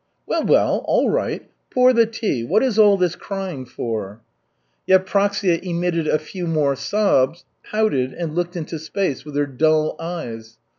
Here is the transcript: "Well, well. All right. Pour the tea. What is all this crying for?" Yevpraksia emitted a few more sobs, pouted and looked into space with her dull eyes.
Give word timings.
"Well, 0.25 0.43
well. 0.43 0.81
All 0.85 1.11
right. 1.11 1.47
Pour 1.69 1.93
the 1.93 2.07
tea. 2.07 2.43
What 2.43 2.63
is 2.63 2.79
all 2.79 2.97
this 2.97 3.15
crying 3.15 3.65
for?" 3.65 4.21
Yevpraksia 4.89 5.61
emitted 5.61 6.07
a 6.07 6.17
few 6.17 6.47
more 6.47 6.75
sobs, 6.75 7.45
pouted 7.63 8.11
and 8.11 8.33
looked 8.33 8.55
into 8.55 8.79
space 8.79 9.23
with 9.23 9.35
her 9.35 9.45
dull 9.45 9.95
eyes. 9.99 10.57